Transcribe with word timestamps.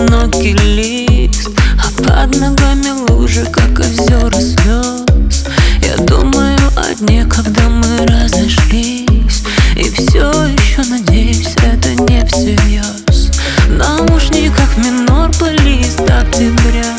одинокий 0.00 0.54
лист. 0.54 1.50
А 1.78 2.02
под 2.02 2.36
ногами 2.36 2.90
лужи, 3.08 3.44
как 3.46 3.78
озера 3.78 4.30
слез. 4.30 5.44
Я 5.82 5.96
думаю 6.04 6.58
о 6.76 6.94
дне, 6.94 7.24
когда 7.26 7.68
мы 7.68 8.06
разошлись. 8.06 9.42
И 9.76 9.90
все 9.90 10.30
еще 10.30 10.82
надеюсь, 10.88 11.54
это 11.62 11.94
не 12.02 12.24
всерьез 12.26 13.30
В 13.66 13.70
наушниках 13.70 14.76
минор 14.76 15.30
плейлист 15.38 16.00
октября. 16.00 16.96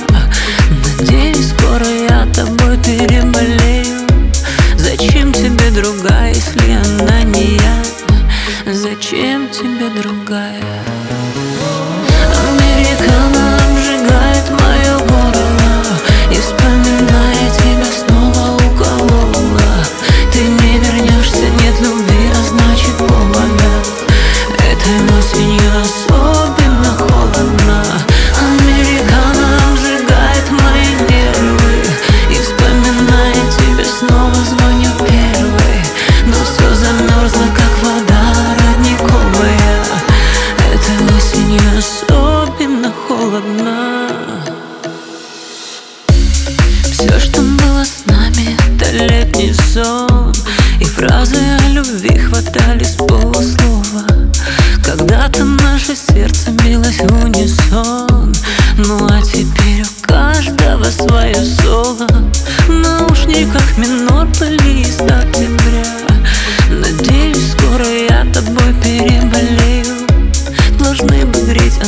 Надеюсь, 1.00 1.50
скоро 1.50 1.86
я 1.86 2.26
тобой 2.34 2.78
переболею. 2.78 4.08
Зачем 4.78 5.32
тебе 5.34 5.70
другая, 5.72 6.34
если 6.34 6.74
она 6.74 7.24
не 7.24 7.58
я? 7.58 8.74
Зачем 8.74 9.50
тебе 9.50 9.90
другая? 10.02 10.91
Все, 47.02 47.20
что 47.20 47.42
было 47.42 47.84
с 47.84 48.06
нами, 48.06 48.56
это 48.76 48.92
летний 48.92 49.56
сон. 49.74 50.32
И 50.80 50.86
фразы 50.86 51.36
о 51.36 51.70
любви 51.70 52.16
хватали 52.16 52.84
с 52.84 52.92
полуслова. 52.92 54.06
Когда-то 54.86 55.44
наше 55.44 55.96
сердце 55.96 56.52
билось 56.64 57.00
в 57.00 57.24
унисон. 57.26 58.32
Ну 58.78 59.08
а 59.10 59.20
теперь 59.24 59.82
у 59.82 60.08
каждого 60.08 60.84
свое 60.92 61.44
соло. 61.44 62.08
В 62.68 62.70
наушниках 62.70 63.78
минор 63.80 64.28
плейлист 64.38 65.02
октября. 65.02 65.86
Надеюсь, 66.70 67.54
скоро 67.54 67.84
я 67.84 68.32
тобой 68.32 68.76
переболею. 68.84 70.08
Должны 70.78 71.26
бы 71.26 71.40
греть 71.52 71.80
о 71.82 71.88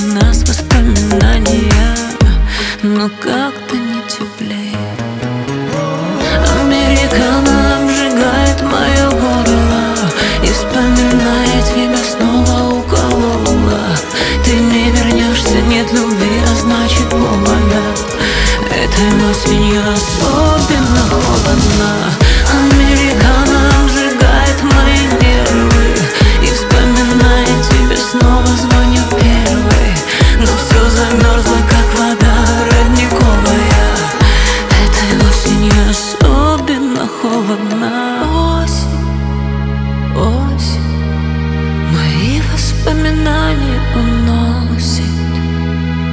уносит 43.95 45.05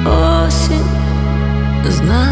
Осень 0.06 0.90
знает, 1.90 2.29